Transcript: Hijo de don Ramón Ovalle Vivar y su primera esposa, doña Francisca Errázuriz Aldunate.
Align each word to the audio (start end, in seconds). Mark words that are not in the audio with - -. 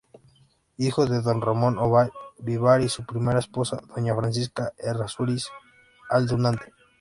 Hijo 0.77 1.05
de 1.05 1.21
don 1.21 1.41
Ramón 1.43 1.77
Ovalle 1.77 2.09
Vivar 2.39 2.81
y 2.81 2.89
su 2.89 3.05
primera 3.05 3.37
esposa, 3.37 3.79
doña 3.95 4.15
Francisca 4.15 4.73
Errázuriz 4.79 5.47
Aldunate. 6.09 6.73